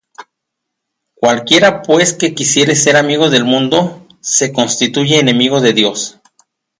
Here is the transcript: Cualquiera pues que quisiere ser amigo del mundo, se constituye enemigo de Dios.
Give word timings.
Cualquiera 1.13 1.83
pues 1.83 2.13
que 2.15 2.33
quisiere 2.33 2.73
ser 2.75 2.95
amigo 2.97 3.29
del 3.29 3.45
mundo, 3.45 4.07
se 4.19 4.51
constituye 4.51 5.19
enemigo 5.19 5.61
de 5.61 5.73
Dios. 5.73 6.19